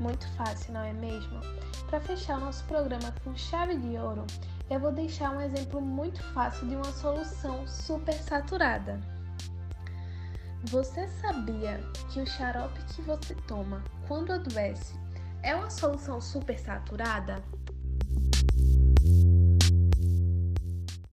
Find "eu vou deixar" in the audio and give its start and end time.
4.68-5.30